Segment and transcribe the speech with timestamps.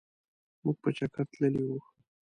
[0.63, 1.77] مونږ په چکرتللي وو.